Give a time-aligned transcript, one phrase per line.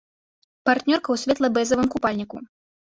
[0.69, 2.47] Партнёрка ў светла-бэзавым купальніку.